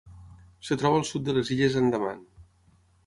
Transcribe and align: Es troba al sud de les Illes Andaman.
Es 0.63 0.71
troba 0.83 0.97
al 1.01 1.05
sud 1.09 1.27
de 1.27 1.35
les 1.37 1.53
Illes 1.57 1.77
Andaman. 1.83 2.25